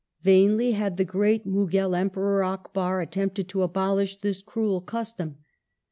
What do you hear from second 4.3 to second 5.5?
cruel custom.